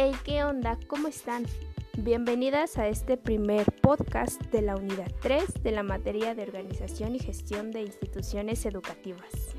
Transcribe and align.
Hey, 0.00 0.14
¿qué 0.22 0.44
onda? 0.44 0.78
¿Cómo 0.86 1.08
están? 1.08 1.44
Bienvenidas 1.96 2.78
a 2.78 2.86
este 2.86 3.16
primer 3.16 3.66
podcast 3.82 4.40
de 4.52 4.62
la 4.62 4.76
unidad 4.76 5.10
3 5.22 5.54
de 5.60 5.72
la 5.72 5.82
materia 5.82 6.36
de 6.36 6.44
organización 6.44 7.16
y 7.16 7.18
gestión 7.18 7.72
de 7.72 7.82
instituciones 7.82 8.64
educativas. 8.64 9.56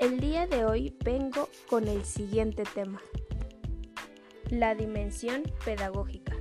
El 0.00 0.18
día 0.18 0.48
de 0.48 0.64
hoy 0.64 0.92
vengo 1.04 1.48
con 1.70 1.86
el 1.86 2.04
siguiente 2.04 2.64
tema, 2.74 3.00
la 4.50 4.74
dimensión 4.74 5.44
pedagógica. 5.64 6.35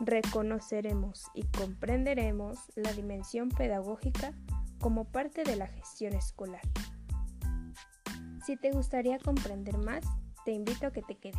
Reconoceremos 0.00 1.24
y 1.34 1.44
comprenderemos 1.44 2.58
la 2.74 2.92
dimensión 2.92 3.50
pedagógica 3.50 4.32
como 4.80 5.04
parte 5.04 5.44
de 5.44 5.56
la 5.56 5.66
gestión 5.66 6.14
escolar. 6.14 6.62
Si 8.44 8.56
te 8.56 8.72
gustaría 8.72 9.18
comprender 9.18 9.76
más, 9.78 10.04
te 10.44 10.52
invito 10.52 10.86
a 10.86 10.90
que 10.90 11.02
te 11.02 11.16
quedes. 11.18 11.36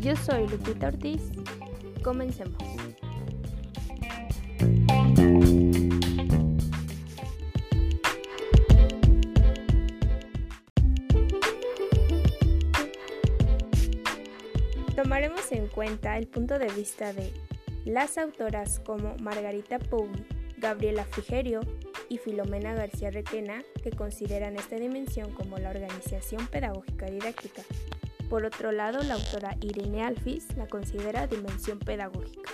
Yo 0.00 0.14
soy 0.16 0.46
Lupita 0.48 0.88
Ortiz. 0.88 1.22
Comencemos. 2.02 2.83
En 15.64 15.70
cuenta 15.70 16.18
el 16.18 16.26
punto 16.26 16.58
de 16.58 16.68
vista 16.72 17.12
de 17.12 17.32
las 17.86 18.18
autoras 18.18 18.80
como 18.80 19.16
Margarita 19.22 19.78
Pou, 19.78 20.08
Gabriela 20.58 21.04
Frigerio 21.04 21.60
y 22.08 22.18
Filomena 22.18 22.74
García 22.74 23.10
Requena, 23.10 23.62
que 23.82 23.90
consideran 23.90 24.56
esta 24.56 24.76
dimensión 24.76 25.32
como 25.32 25.58
la 25.58 25.70
organización 25.70 26.46
pedagógica 26.48 27.06
didáctica. 27.06 27.62
Por 28.28 28.44
otro 28.44 28.72
lado, 28.72 29.02
la 29.02 29.14
autora 29.14 29.56
Irene 29.62 30.02
Alfis 30.02 30.54
la 30.56 30.66
considera 30.66 31.26
dimensión 31.26 31.78
pedagógica. 31.78 32.50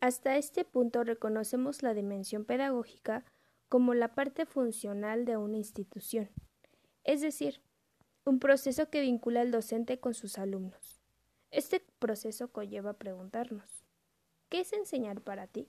Hasta 0.00 0.36
este 0.36 0.64
punto 0.64 1.02
reconocemos 1.02 1.82
la 1.82 1.94
dimensión 1.94 2.44
pedagógica 2.44 3.24
como 3.68 3.94
la 3.94 4.14
parte 4.14 4.46
funcional 4.46 5.24
de 5.24 5.36
una 5.36 5.56
institución, 5.56 6.30
es 7.02 7.20
decir, 7.20 7.60
un 8.24 8.38
proceso 8.38 8.88
que 8.88 9.02
vincula 9.02 9.42
al 9.42 9.50
docente 9.50 9.98
con 10.00 10.14
sus 10.14 10.38
alumnos. 10.38 11.00
Este 11.50 11.80
proceso 11.98 12.48
conlleva 12.48 12.94
preguntarnos, 12.94 13.84
¿qué 14.48 14.60
es 14.60 14.72
enseñar 14.72 15.20
para 15.20 15.46
ti? 15.46 15.68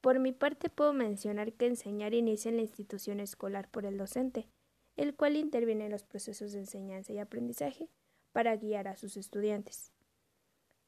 Por 0.00 0.18
mi 0.18 0.32
parte 0.32 0.70
puedo 0.70 0.92
mencionar 0.92 1.52
que 1.52 1.66
enseñar 1.66 2.14
inicia 2.14 2.48
en 2.48 2.56
la 2.56 2.62
institución 2.62 3.20
escolar 3.20 3.68
por 3.68 3.86
el 3.86 3.96
docente, 3.96 4.48
el 4.96 5.14
cual 5.14 5.36
interviene 5.36 5.86
en 5.86 5.92
los 5.92 6.02
procesos 6.02 6.52
de 6.52 6.58
enseñanza 6.58 7.12
y 7.12 7.18
aprendizaje 7.18 7.88
para 8.32 8.56
guiar 8.56 8.88
a 8.88 8.96
sus 8.96 9.16
estudiantes. 9.16 9.92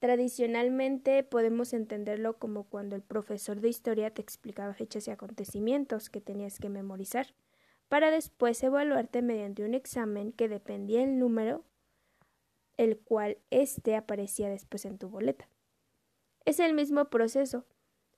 Tradicionalmente 0.00 1.22
podemos 1.22 1.72
entenderlo 1.72 2.36
como 2.38 2.64
cuando 2.64 2.96
el 2.96 3.02
profesor 3.02 3.60
de 3.60 3.68
historia 3.68 4.12
te 4.12 4.20
explicaba 4.20 4.74
fechas 4.74 5.06
y 5.06 5.12
acontecimientos 5.12 6.10
que 6.10 6.20
tenías 6.20 6.58
que 6.58 6.68
memorizar, 6.68 7.28
para 7.92 8.10
después 8.10 8.62
evaluarte 8.62 9.20
mediante 9.20 9.66
un 9.66 9.74
examen 9.74 10.32
que 10.32 10.48
dependía 10.48 11.00
del 11.00 11.18
número, 11.18 11.62
el 12.78 12.98
cual 12.98 13.36
éste 13.50 13.96
aparecía 13.96 14.48
después 14.48 14.86
en 14.86 14.96
tu 14.96 15.10
boleta. 15.10 15.46
Es 16.46 16.58
el 16.58 16.72
mismo 16.72 17.10
proceso, 17.10 17.66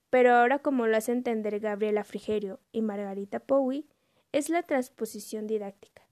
pero 0.09 0.33
ahora 0.33 0.59
como 0.59 0.87
lo 0.87 0.95
hace 0.95 1.11
entender 1.11 1.59
Gabriela 1.59 2.05
Frigerio 2.05 2.61
y 2.71 2.83
Margarita 2.83 3.41
Powie, 3.41 3.83
es 4.31 4.47
la 4.47 4.63
transposición 4.63 5.45
didáctica. 5.45 6.07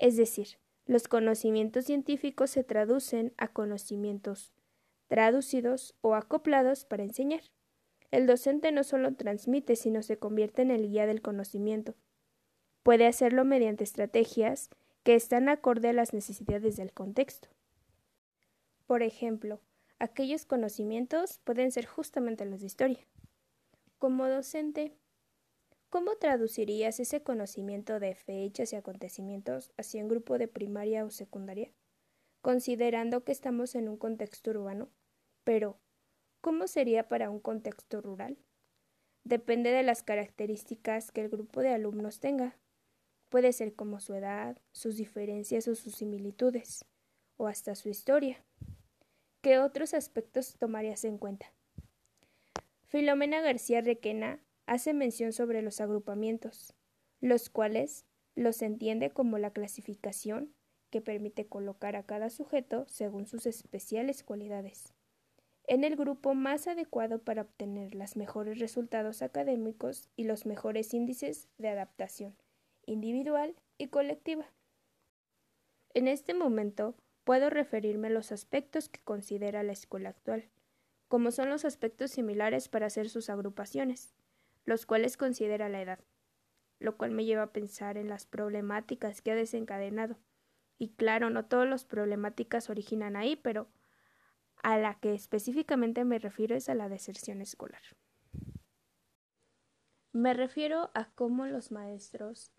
Es 0.00 0.16
decir, 0.16 0.58
los 0.86 1.06
conocimientos 1.06 1.84
científicos 1.84 2.50
se 2.50 2.64
traducen 2.64 3.32
a 3.36 3.46
conocimientos 3.46 4.56
traducidos 5.06 5.94
o 6.00 6.16
acoplados 6.16 6.84
para 6.84 7.04
enseñar. 7.04 7.42
El 8.10 8.26
docente 8.26 8.72
no 8.72 8.82
solo 8.82 9.14
transmite, 9.14 9.76
sino 9.76 10.02
se 10.02 10.18
convierte 10.18 10.62
en 10.62 10.72
el 10.72 10.88
guía 10.88 11.06
del 11.06 11.22
conocimiento. 11.22 11.94
Puede 12.86 13.08
hacerlo 13.08 13.44
mediante 13.44 13.82
estrategias 13.82 14.70
que 15.02 15.16
están 15.16 15.48
acorde 15.48 15.88
a 15.88 15.92
las 15.92 16.12
necesidades 16.12 16.76
del 16.76 16.92
contexto. 16.92 17.48
Por 18.86 19.02
ejemplo, 19.02 19.60
aquellos 19.98 20.44
conocimientos 20.44 21.40
pueden 21.42 21.72
ser 21.72 21.86
justamente 21.86 22.44
los 22.44 22.60
de 22.60 22.66
historia. 22.66 23.04
Como 23.98 24.28
docente, 24.28 24.94
¿cómo 25.90 26.14
traducirías 26.14 27.00
ese 27.00 27.24
conocimiento 27.24 27.98
de 27.98 28.14
fechas 28.14 28.72
y 28.72 28.76
acontecimientos 28.76 29.72
hacia 29.76 30.04
un 30.04 30.08
grupo 30.08 30.38
de 30.38 30.46
primaria 30.46 31.04
o 31.04 31.10
secundaria? 31.10 31.72
considerando 32.46 33.24
que 33.24 33.32
estamos 33.32 33.74
en 33.74 33.88
un 33.88 33.96
contexto 33.96 34.52
urbano. 34.52 34.88
Pero, 35.42 35.80
¿cómo 36.40 36.68
sería 36.68 37.08
para 37.08 37.28
un 37.28 37.40
contexto 37.40 38.00
rural? 38.00 38.38
Depende 39.24 39.72
de 39.72 39.82
las 39.82 40.04
características 40.04 41.10
que 41.10 41.22
el 41.22 41.28
grupo 41.28 41.58
de 41.60 41.70
alumnos 41.70 42.20
tenga. 42.20 42.56
Puede 43.28 43.52
ser 43.52 43.74
como 43.74 44.00
su 44.00 44.14
edad, 44.14 44.58
sus 44.72 44.96
diferencias 44.96 45.68
o 45.68 45.74
sus 45.74 45.94
similitudes, 45.94 46.84
o 47.36 47.46
hasta 47.46 47.74
su 47.74 47.88
historia. 47.88 48.44
¿Qué 49.40 49.58
otros 49.58 49.94
aspectos 49.94 50.56
tomarías 50.58 51.04
en 51.04 51.18
cuenta? 51.18 51.52
Filomena 52.84 53.40
García 53.40 53.80
Requena 53.80 54.40
hace 54.66 54.94
mención 54.94 55.32
sobre 55.32 55.62
los 55.62 55.80
agrupamientos, 55.80 56.72
los 57.20 57.50
cuales 57.50 58.06
los 58.34 58.62
entiende 58.62 59.10
como 59.10 59.38
la 59.38 59.50
clasificación 59.50 60.54
que 60.90 61.00
permite 61.00 61.46
colocar 61.46 61.96
a 61.96 62.04
cada 62.04 62.30
sujeto 62.30 62.86
según 62.88 63.26
sus 63.26 63.46
especiales 63.46 64.22
cualidades 64.22 64.94
en 65.68 65.82
el 65.84 65.96
grupo 65.96 66.34
más 66.34 66.68
adecuado 66.68 67.18
para 67.18 67.42
obtener 67.42 67.94
los 67.94 68.16
mejores 68.16 68.58
resultados 68.58 69.22
académicos 69.22 70.08
y 70.16 70.24
los 70.24 70.46
mejores 70.46 70.94
índices 70.94 71.48
de 71.58 71.68
adaptación 71.68 72.36
individual 72.86 73.54
y 73.78 73.88
colectiva. 73.88 74.46
En 75.94 76.08
este 76.08 76.34
momento 76.34 76.96
puedo 77.24 77.50
referirme 77.50 78.08
a 78.08 78.10
los 78.10 78.32
aspectos 78.32 78.88
que 78.88 79.00
considera 79.02 79.62
la 79.62 79.72
escuela 79.72 80.10
actual, 80.10 80.48
como 81.08 81.30
son 81.30 81.50
los 81.50 81.64
aspectos 81.64 82.10
similares 82.10 82.68
para 82.68 82.86
hacer 82.86 83.08
sus 83.08 83.30
agrupaciones, 83.30 84.14
los 84.64 84.86
cuales 84.86 85.16
considera 85.16 85.68
la 85.68 85.82
edad, 85.82 86.00
lo 86.78 86.96
cual 86.96 87.10
me 87.10 87.24
lleva 87.24 87.42
a 87.42 87.52
pensar 87.52 87.98
en 87.98 88.08
las 88.08 88.26
problemáticas 88.26 89.22
que 89.22 89.32
ha 89.32 89.34
desencadenado 89.34 90.18
y 90.78 90.90
claro, 90.90 91.30
no 91.30 91.46
todas 91.46 91.68
las 91.68 91.84
problemáticas 91.84 92.68
originan 92.68 93.16
ahí, 93.16 93.36
pero 93.36 93.68
a 94.62 94.78
la 94.78 94.98
que 94.98 95.14
específicamente 95.14 96.04
me 96.04 96.18
refiero 96.18 96.54
es 96.54 96.68
a 96.68 96.74
la 96.74 96.88
deserción 96.88 97.40
escolar. 97.40 97.82
Me 100.12 100.34
refiero 100.34 100.90
a 100.94 101.10
cómo 101.14 101.46
los 101.46 101.70
maestros 101.70 102.52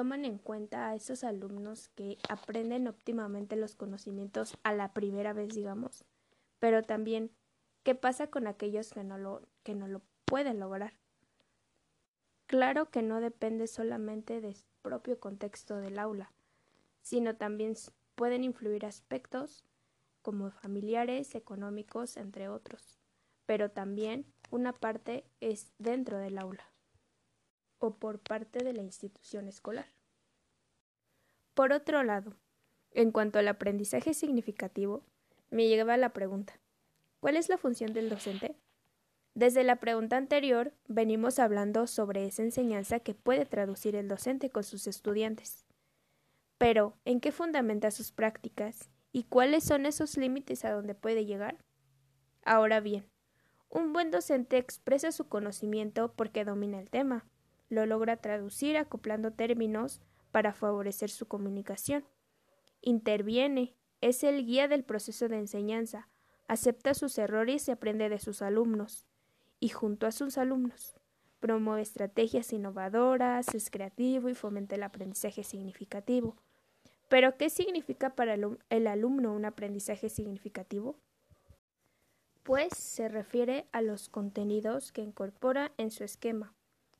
toman 0.00 0.24
en 0.24 0.38
cuenta 0.38 0.88
a 0.88 0.94
esos 0.94 1.24
alumnos 1.24 1.88
que 1.88 2.16
aprenden 2.30 2.88
óptimamente 2.88 3.54
los 3.54 3.74
conocimientos 3.74 4.56
a 4.62 4.72
la 4.72 4.94
primera 4.94 5.34
vez, 5.34 5.54
digamos, 5.54 6.06
pero 6.58 6.82
también 6.82 7.30
qué 7.82 7.94
pasa 7.94 8.28
con 8.28 8.46
aquellos 8.46 8.94
que 8.94 9.04
no 9.04 9.18
lo, 9.18 9.42
que 9.62 9.74
no 9.74 9.88
lo 9.88 10.00
pueden 10.24 10.58
lograr. 10.58 10.94
Claro 12.46 12.90
que 12.90 13.02
no 13.02 13.20
depende 13.20 13.66
solamente 13.66 14.40
del 14.40 14.56
propio 14.80 15.20
contexto 15.20 15.76
del 15.76 15.98
aula, 15.98 16.32
sino 17.02 17.36
también 17.36 17.74
pueden 18.14 18.42
influir 18.42 18.86
aspectos 18.86 19.66
como 20.22 20.50
familiares, 20.50 21.34
económicos, 21.34 22.16
entre 22.16 22.48
otros. 22.48 22.98
Pero 23.44 23.70
también 23.70 24.24
una 24.50 24.72
parte 24.72 25.26
es 25.40 25.74
dentro 25.76 26.16
del 26.16 26.38
aula 26.38 26.64
o 27.80 27.94
por 27.94 28.20
parte 28.20 28.62
de 28.62 28.72
la 28.72 28.82
institución 28.82 29.48
escolar. 29.48 29.86
Por 31.54 31.72
otro 31.72 32.04
lado, 32.04 32.34
en 32.92 33.10
cuanto 33.10 33.38
al 33.38 33.48
aprendizaje 33.48 34.14
significativo, 34.14 35.02
me 35.50 35.66
llegaba 35.66 35.96
la 35.96 36.12
pregunta, 36.12 36.60
¿cuál 37.18 37.36
es 37.36 37.48
la 37.48 37.58
función 37.58 37.92
del 37.92 38.08
docente? 38.08 38.54
Desde 39.34 39.64
la 39.64 39.76
pregunta 39.76 40.16
anterior, 40.16 40.72
venimos 40.86 41.38
hablando 41.38 41.86
sobre 41.86 42.26
esa 42.26 42.42
enseñanza 42.42 43.00
que 43.00 43.14
puede 43.14 43.46
traducir 43.46 43.96
el 43.96 44.08
docente 44.08 44.50
con 44.50 44.64
sus 44.64 44.86
estudiantes. 44.86 45.64
Pero, 46.58 46.94
¿en 47.04 47.20
qué 47.20 47.32
fundamenta 47.32 47.90
sus 47.90 48.12
prácticas 48.12 48.90
y 49.12 49.24
cuáles 49.24 49.64
son 49.64 49.86
esos 49.86 50.16
límites 50.16 50.64
a 50.64 50.72
donde 50.72 50.94
puede 50.94 51.24
llegar? 51.24 51.58
Ahora 52.44 52.80
bien, 52.80 53.06
un 53.68 53.92
buen 53.92 54.10
docente 54.10 54.58
expresa 54.58 55.12
su 55.12 55.28
conocimiento 55.28 56.12
porque 56.12 56.44
domina 56.44 56.78
el 56.80 56.90
tema, 56.90 57.24
lo 57.70 57.86
logra 57.86 58.18
traducir 58.18 58.76
acoplando 58.76 59.32
términos 59.32 60.02
para 60.30 60.52
favorecer 60.52 61.08
su 61.08 61.26
comunicación. 61.26 62.04
Interviene, 62.82 63.74
es 64.00 64.24
el 64.24 64.44
guía 64.44 64.68
del 64.68 64.84
proceso 64.84 65.28
de 65.28 65.38
enseñanza, 65.38 66.08
acepta 66.48 66.94
sus 66.94 67.16
errores 67.16 67.68
y 67.68 67.70
aprende 67.70 68.08
de 68.08 68.18
sus 68.18 68.42
alumnos, 68.42 69.06
y 69.60 69.68
junto 69.68 70.06
a 70.06 70.12
sus 70.12 70.36
alumnos. 70.36 70.96
Promueve 71.38 71.82
estrategias 71.82 72.52
innovadoras, 72.52 73.54
es 73.54 73.70
creativo 73.70 74.28
y 74.28 74.34
fomenta 74.34 74.74
el 74.74 74.82
aprendizaje 74.82 75.44
significativo. 75.44 76.36
Pero, 77.08 77.36
¿qué 77.36 77.50
significa 77.50 78.14
para 78.14 78.34
el 78.34 78.86
alumno 78.86 79.32
un 79.32 79.44
aprendizaje 79.44 80.08
significativo? 80.08 80.96
Pues 82.42 82.72
se 82.76 83.08
refiere 83.08 83.66
a 83.72 83.82
los 83.82 84.08
contenidos 84.08 84.92
que 84.92 85.02
incorpora 85.02 85.72
en 85.76 85.90
su 85.90 86.04
esquema, 86.04 86.54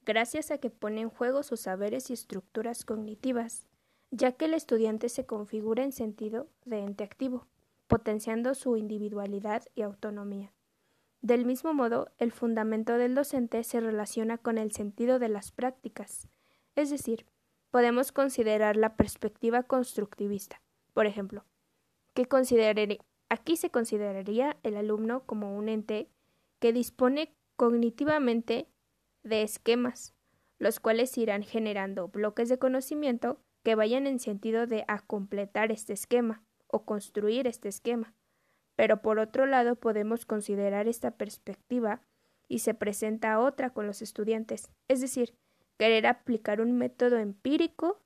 gracias 0.04 0.50
a 0.50 0.58
que 0.58 0.70
pone 0.70 1.02
en 1.02 1.10
juego 1.10 1.42
sus 1.42 1.60
saberes 1.60 2.10
y 2.10 2.14
estructuras 2.14 2.84
cognitivas, 2.84 3.66
ya 4.10 4.32
que 4.32 4.46
el 4.46 4.54
estudiante 4.54 5.08
se 5.08 5.26
configura 5.26 5.84
en 5.84 5.92
sentido 5.92 6.48
de 6.64 6.78
ente 6.78 7.04
activo, 7.04 7.46
potenciando 7.86 8.54
su 8.54 8.76
individualidad 8.76 9.64
y 9.74 9.82
autonomía. 9.82 10.52
Del 11.22 11.44
mismo 11.44 11.74
modo, 11.74 12.08
el 12.18 12.32
fundamento 12.32 12.96
del 12.96 13.14
docente 13.14 13.62
se 13.62 13.80
relaciona 13.80 14.38
con 14.38 14.58
el 14.58 14.72
sentido 14.72 15.18
de 15.18 15.28
las 15.28 15.52
prácticas, 15.52 16.28
es 16.76 16.90
decir, 16.90 17.26
podemos 17.70 18.10
considerar 18.12 18.76
la 18.76 18.96
perspectiva 18.96 19.62
constructivista. 19.62 20.62
Por 20.92 21.06
ejemplo, 21.06 21.44
que 22.14 22.26
aquí 23.28 23.56
se 23.56 23.70
consideraría 23.70 24.56
el 24.62 24.76
alumno 24.76 25.24
como 25.24 25.56
un 25.56 25.68
ente 25.68 26.08
que 26.58 26.72
dispone 26.72 27.34
cognitivamente 27.56 28.66
de 29.22 29.42
esquemas, 29.42 30.14
los 30.58 30.80
cuales 30.80 31.16
irán 31.18 31.42
generando 31.42 32.08
bloques 32.08 32.48
de 32.48 32.58
conocimiento 32.58 33.40
que 33.62 33.74
vayan 33.74 34.06
en 34.06 34.18
sentido 34.18 34.66
de 34.66 34.84
a 34.88 35.00
completar 35.00 35.70
este 35.72 35.92
esquema 35.92 36.42
o 36.66 36.84
construir 36.84 37.46
este 37.46 37.68
esquema. 37.68 38.14
Pero 38.76 39.02
por 39.02 39.18
otro 39.18 39.46
lado 39.46 39.76
podemos 39.76 40.24
considerar 40.24 40.88
esta 40.88 41.12
perspectiva 41.12 42.00
y 42.48 42.60
se 42.60 42.74
presenta 42.74 43.38
otra 43.38 43.70
con 43.70 43.86
los 43.86 44.02
estudiantes, 44.02 44.70
es 44.88 45.00
decir, 45.00 45.36
querer 45.78 46.06
aplicar 46.06 46.60
un 46.60 46.72
método 46.76 47.18
empírico 47.18 48.00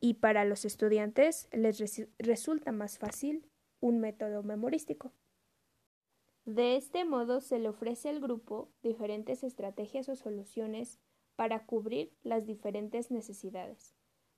y 0.00 0.14
para 0.14 0.44
los 0.44 0.64
estudiantes 0.64 1.48
les 1.52 2.06
resulta 2.18 2.72
más 2.72 2.98
fácil 2.98 3.46
un 3.80 4.00
método 4.00 4.42
memorístico. 4.42 5.12
De 6.48 6.76
este 6.76 7.04
modo 7.04 7.42
se 7.42 7.58
le 7.58 7.68
ofrece 7.68 8.08
al 8.08 8.20
grupo 8.20 8.70
diferentes 8.82 9.44
estrategias 9.44 10.08
o 10.08 10.16
soluciones 10.16 10.98
para 11.36 11.66
cubrir 11.66 12.16
las 12.22 12.46
diferentes 12.46 13.10
necesidades, 13.10 13.94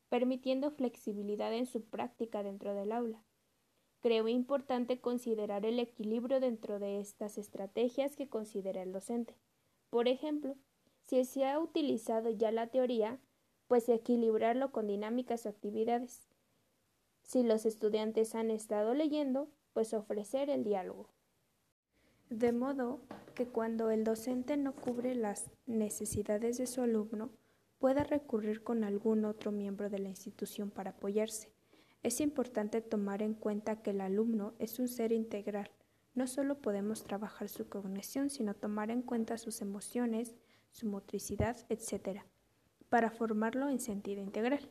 permitiendo 0.08 0.72
flexibilidad 0.72 1.54
en 1.54 1.66
su 1.66 1.84
práctica 1.84 2.42
dentro 2.42 2.74
del 2.74 2.90
aula. 2.90 3.22
Creo 4.00 4.26
importante 4.26 5.00
considerar 5.00 5.64
el 5.64 5.78
equilibrio 5.78 6.40
dentro 6.40 6.80
de 6.80 6.98
estas 6.98 7.38
estrategias 7.38 8.16
que 8.16 8.28
considera 8.28 8.82
el 8.82 8.90
docente. 8.90 9.36
Por 9.88 10.08
ejemplo, 10.08 10.56
si 11.06 11.24
se 11.24 11.46
ha 11.46 11.60
utilizado 11.60 12.30
ya 12.30 12.50
la 12.50 12.66
teoría, 12.66 13.20
pues 13.68 13.88
equilibrarlo 13.88 14.72
con 14.72 14.88
dinámicas 14.88 15.46
o 15.46 15.48
actividades. 15.48 16.28
Si 17.22 17.44
los 17.44 17.66
estudiantes 17.66 18.34
han 18.34 18.50
estado 18.50 18.94
leyendo, 18.94 19.48
pues 19.72 19.94
ofrecer 19.94 20.50
el 20.50 20.64
diálogo. 20.64 21.08
De 22.30 22.52
modo 22.52 23.00
que 23.34 23.48
cuando 23.48 23.90
el 23.90 24.04
docente 24.04 24.56
no 24.56 24.72
cubre 24.76 25.16
las 25.16 25.50
necesidades 25.66 26.58
de 26.58 26.68
su 26.68 26.80
alumno, 26.80 27.32
pueda 27.80 28.04
recurrir 28.04 28.62
con 28.62 28.84
algún 28.84 29.24
otro 29.24 29.50
miembro 29.50 29.90
de 29.90 29.98
la 29.98 30.10
institución 30.10 30.70
para 30.70 30.90
apoyarse. 30.90 31.50
Es 32.04 32.20
importante 32.20 32.82
tomar 32.82 33.20
en 33.20 33.34
cuenta 33.34 33.82
que 33.82 33.90
el 33.90 34.00
alumno 34.00 34.54
es 34.60 34.78
un 34.78 34.86
ser 34.86 35.10
integral. 35.10 35.72
No 36.14 36.28
solo 36.28 36.60
podemos 36.60 37.02
trabajar 37.02 37.48
su 37.48 37.68
cognición, 37.68 38.30
sino 38.30 38.54
tomar 38.54 38.92
en 38.92 39.02
cuenta 39.02 39.36
sus 39.36 39.60
emociones, 39.60 40.36
su 40.70 40.86
motricidad, 40.86 41.56
etc., 41.68 42.20
para 42.88 43.10
formarlo 43.10 43.68
en 43.68 43.80
sentido 43.80 44.22
integral. 44.22 44.70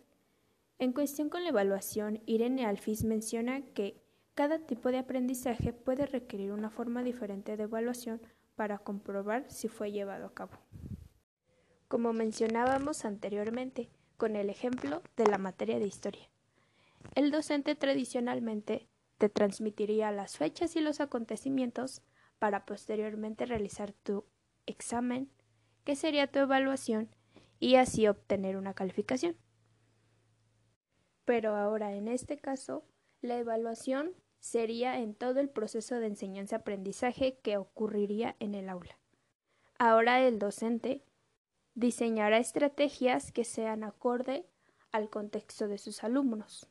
En 0.78 0.94
cuestión 0.94 1.28
con 1.28 1.44
la 1.44 1.50
evaluación, 1.50 2.22
Irene 2.26 2.66
Alfis 2.66 3.04
menciona 3.04 3.62
que 3.74 4.02
cada 4.40 4.58
tipo 4.58 4.90
de 4.90 5.00
aprendizaje 5.00 5.74
puede 5.74 6.06
requerir 6.06 6.54
una 6.54 6.70
forma 6.70 7.04
diferente 7.04 7.58
de 7.58 7.64
evaluación 7.64 8.22
para 8.56 8.78
comprobar 8.78 9.44
si 9.52 9.68
fue 9.68 9.92
llevado 9.92 10.26
a 10.26 10.34
cabo. 10.34 10.54
Como 11.90 12.14
mencionábamos 12.14 13.04
anteriormente, 13.04 13.90
con 14.16 14.38
el 14.38 14.50
ejemplo 14.50 15.02
de 15.18 15.26
la 15.26 15.38
materia 15.38 15.78
de 15.78 15.88
historia. 15.88 16.30
El 17.16 17.32
docente 17.32 17.76
tradicionalmente 17.76 18.88
te 19.18 19.28
transmitiría 19.28 20.10
las 20.14 20.38
fechas 20.38 20.78
y 20.78 20.80
los 20.80 21.02
acontecimientos 21.02 22.02
para 22.40 22.66
posteriormente 22.66 23.46
realizar 23.46 23.92
tu 23.92 24.24
examen, 24.68 25.30
que 25.84 25.98
sería 25.98 26.32
tu 26.32 26.40
evaluación, 26.40 27.10
y 27.60 27.76
así 27.76 28.08
obtener 28.08 28.56
una 28.56 28.74
calificación. 28.74 29.36
Pero 31.26 31.58
ahora 31.58 31.94
en 31.94 32.08
este 32.08 32.38
caso, 32.38 32.86
la 33.20 33.38
evaluación 33.38 34.14
sería 34.40 35.00
en 35.00 35.14
todo 35.14 35.40
el 35.40 35.50
proceso 35.50 35.96
de 36.00 36.08
enseñanza-aprendizaje 36.08 37.38
que 37.42 37.58
ocurriría 37.58 38.36
en 38.40 38.56
el 38.56 38.70
aula. 38.70 38.98
Ahora 39.78 40.22
el 40.22 40.40
docente 40.40 41.04
diseñará 41.76 42.38
estrategias 42.38 43.32
que 43.32 43.46
sean 43.46 43.84
acorde 43.84 44.46
al 44.92 45.10
contexto 45.10 45.68
de 45.68 45.78
sus 45.78 46.04
alumnos. 46.04 46.68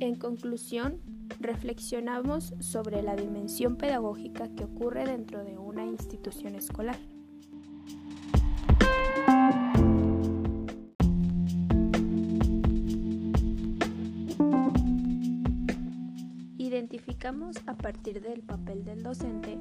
En 0.00 0.16
conclusión, 0.16 1.00
reflexionamos 1.40 2.54
sobre 2.60 3.02
la 3.02 3.16
dimensión 3.16 3.76
pedagógica 3.76 4.48
que 4.54 4.64
ocurre 4.64 5.06
dentro 5.06 5.44
de 5.44 5.56
una 5.56 5.84
institución 5.84 6.54
escolar. 6.54 6.98
A 17.24 17.74
partir 17.74 18.20
del 18.20 18.42
papel 18.42 18.84
del 18.84 19.02
docente 19.02 19.58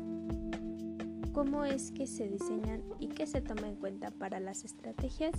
cómo 1.32 1.64
es 1.64 1.92
que 1.92 2.08
se 2.08 2.28
diseñan 2.28 2.84
y 3.00 3.08
qué 3.08 3.26
se 3.26 3.40
toma 3.40 3.70
en 3.70 3.78
cuenta 3.78 4.12
para 4.12 4.42
las 4.42 4.66
estrategias 4.66 5.32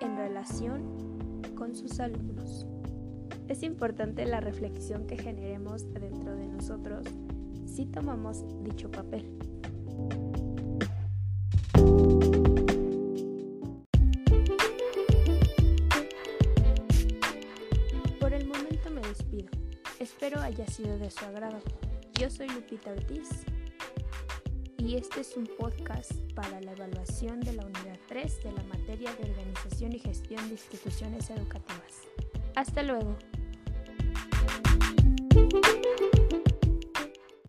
en 0.00 0.16
relación 0.16 1.42
con 1.56 1.74
sus 1.74 1.98
alumnos. 1.98 2.68
Es 3.48 3.64
importante 3.64 4.24
la 4.24 4.38
reflexión 4.38 5.08
que 5.08 5.18
generemos 5.18 5.92
dentro 5.92 6.36
de 6.36 6.46
nosotros 6.46 7.08
si 7.66 7.86
tomamos 7.86 8.44
dicho 8.62 8.88
papel. 8.92 9.36
Espero 20.00 20.40
haya 20.40 20.66
sido 20.66 20.98
de 20.98 21.10
su 21.10 21.24
agrado. 21.24 21.58
Yo 22.14 22.28
soy 22.28 22.48
Lupita 22.48 22.90
Ortiz 22.90 23.28
y 24.76 24.96
este 24.96 25.20
es 25.20 25.36
un 25.36 25.46
podcast 25.58 26.12
para 26.34 26.60
la 26.60 26.72
evaluación 26.72 27.40
de 27.40 27.52
la 27.52 27.64
unidad 27.64 27.98
3 28.08 28.42
de 28.42 28.52
la 28.52 28.62
materia 28.64 29.14
de 29.14 29.30
organización 29.30 29.92
y 29.92 30.00
gestión 30.00 30.44
de 30.48 30.54
instituciones 30.54 31.30
educativas. 31.30 32.02
Hasta 32.56 32.82
luego. 32.82 33.16